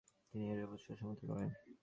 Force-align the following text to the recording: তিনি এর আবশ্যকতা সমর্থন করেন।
তিনি 0.29 0.43
এর 0.51 0.59
আবশ্যকতা 0.63 0.95
সমর্থন 0.99 1.27
করেন। 1.31 1.49